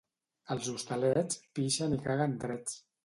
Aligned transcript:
Als 0.53 0.69
Hostalets 0.71 1.39
pixen 1.59 1.95
i 1.99 2.01
caguen 2.09 2.35
drets. 2.47 2.81